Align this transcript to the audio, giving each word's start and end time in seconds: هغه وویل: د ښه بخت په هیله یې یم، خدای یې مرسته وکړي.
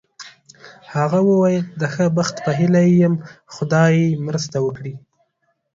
هغه 0.95 1.19
وویل: 1.29 1.63
د 1.79 1.81
ښه 1.93 2.05
بخت 2.17 2.35
په 2.45 2.51
هیله 2.59 2.81
یې 2.87 2.93
یم، 3.01 3.15
خدای 3.53 3.91
یې 4.03 4.19
مرسته 4.27 4.57
وکړي. 4.65 4.93